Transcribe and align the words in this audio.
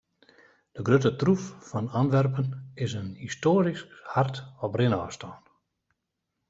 De 0.77 0.81
grutte 0.87 1.11
troef 1.19 1.43
fan 1.67 1.91
Antwerpen 2.01 2.47
is 2.87 2.91
in 3.03 3.09
histoarysk 3.27 3.89
hart 4.17 4.35
op 4.65 4.71
rinôfstân. 4.85 5.35